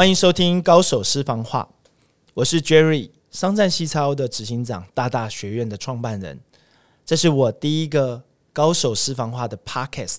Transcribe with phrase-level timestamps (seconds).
[0.00, 1.68] 欢迎收听高手私房话，
[2.32, 6.40] 我是 Jerry，商战西超的执行长，大大学院的创办人。
[7.04, 10.16] 这是我第一个高手私房话的 Podcast，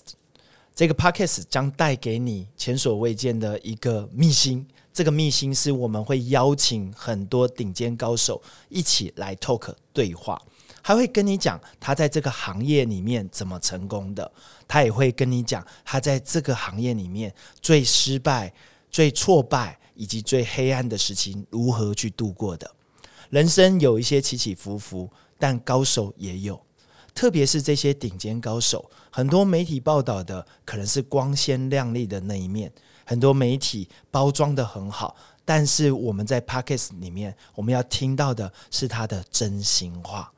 [0.72, 4.64] 这个 Podcast 将带给你前所未见的一个秘辛。
[4.92, 10.40] 这个秘辛是我们会邀请很多顶尖高手一起来 talk 对话，
[10.80, 14.30] 还会跟你讲他在这个行业里面怎么成功的，
[14.68, 18.54] 他也会跟你讲他在这个行业里面最失败。
[18.92, 22.70] 最挫败以及最黑暗的事情如何去度过的？
[23.30, 26.60] 人生有一些起起伏伏，但高手也有，
[27.14, 32.70] 特别是这些顶尖高手，很多媒体报道的可能是光鲜亮丽的那一面，
[33.06, 40.30] 很多媒体包装的很好，但是我们在 p o c k e t 里面，我们要听到的是他的真心话。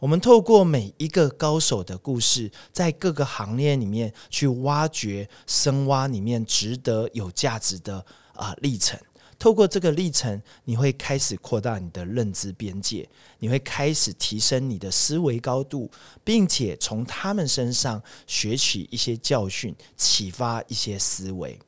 [0.00, 8.98] 我们透过每一个高手的故事，在各个行业里面去挖掘、深挖里面值得有价值的啊历程。
[9.38, 15.90] 透过这个历程，你会开始扩大你的认知边界，你会开始提升你的思维高度，
[16.24, 21.58] 并且从他们身上学取一些教训，启发一些思维。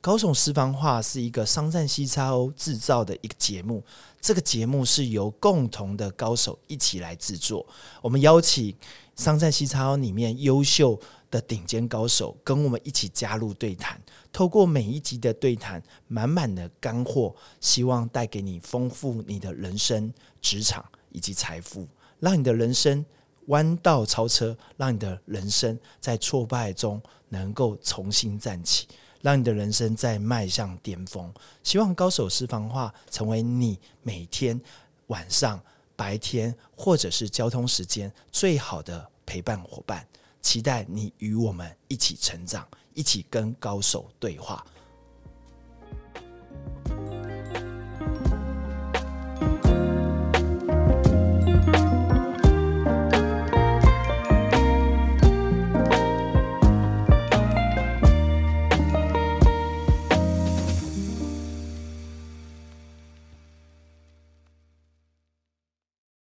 [0.00, 3.82] 高手私房话是一个商战西叉 O 制造的一个节目，
[4.20, 7.66] 这个节目是由共同的高手一起来制作。
[8.00, 8.72] 我们邀请
[9.16, 10.98] 商战西叉 O 里面优秀
[11.32, 14.00] 的顶尖高手跟我们一起加入对谈，
[14.32, 21.84] 透过每一集的对谈，满满的干货，希望带给你丰富你的人生、职场以及财富，
[22.20, 23.04] 让你的人生
[23.46, 28.86] 弯道超车，让你的人生在挫败中能够重新站起。
[29.20, 31.32] 让你的人生再迈向巅峰。
[31.62, 34.60] 希望高手私房话成为你每天
[35.08, 35.60] 晚上、
[35.96, 40.06] 白天或者是交通时间最好的陪伴伙伴。
[40.40, 44.64] 期待你与我们一起成长，一起跟高手对话。